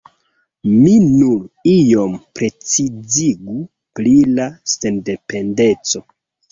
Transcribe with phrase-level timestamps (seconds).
[0.69, 1.43] Mi nur
[1.73, 3.61] iom precizigu
[4.01, 6.09] pri la sendependeco.